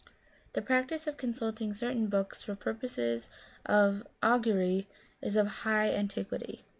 The 0.53 0.63
practice 0.63 1.05
of 1.05 1.15
consulting 1.17 1.75
certain 1.75 2.07
books 2.07 2.41
for 2.41 2.55
pur 2.55 2.73
poses 2.73 3.29
of 3.67 4.01
augury 4.23 4.87
is 5.21 5.37
of 5.37 5.45
high 5.61 5.91
antiquity. 5.93 6.65